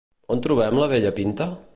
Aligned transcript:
On 0.35 0.39
trobem 0.45 0.79
la 0.83 0.87
vella 0.95 1.13
Pinta? 1.19 1.51